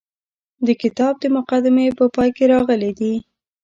[0.65, 3.13] د کتاب د مقدمې په پای کې راغلي دي.